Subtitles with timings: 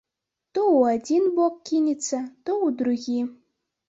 [0.57, 2.17] То ў адзін бок кінецца,
[2.47, 3.19] то ў другі.